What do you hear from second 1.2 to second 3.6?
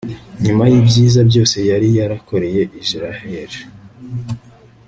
byose yari yarakoreye israhel